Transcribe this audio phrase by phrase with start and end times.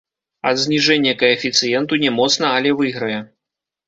[0.51, 3.19] Ад зніжэння каэфіцыенту не моцна, але выйграе.